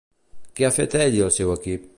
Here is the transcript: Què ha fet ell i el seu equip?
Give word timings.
Què 0.59 0.65
ha 0.69 0.73
fet 0.79 0.97
ell 1.03 1.19
i 1.19 1.23
el 1.29 1.33
seu 1.39 1.57
equip? 1.61 1.89